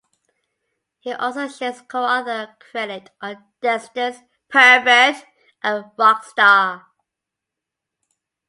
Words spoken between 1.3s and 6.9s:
shares co-author credit on "Descendents", "Pervert", and "Rockstar".